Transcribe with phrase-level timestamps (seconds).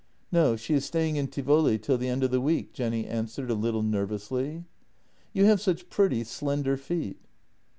[0.31, 3.53] "No; she is staying in Tivoli till the end of the week," Jenny answered a
[3.53, 4.63] little nervously."
[5.31, 7.19] You have such pretty, slender feet."